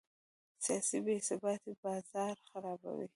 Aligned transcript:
سیاسي 0.65 0.97
بې 1.05 1.15
ثباتي 1.27 1.71
بازار 1.83 2.35
خرابوي. 2.49 3.07